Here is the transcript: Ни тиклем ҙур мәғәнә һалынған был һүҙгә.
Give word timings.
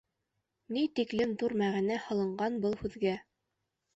Ни 0.77 0.85
тиклем 0.99 1.35
ҙур 1.43 1.53
мәғәнә 1.61 1.99
һалынған 2.07 2.57
был 2.63 2.75
һүҙгә. 2.83 3.13